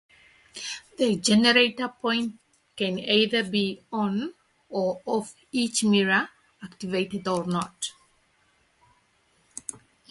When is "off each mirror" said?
5.05-6.27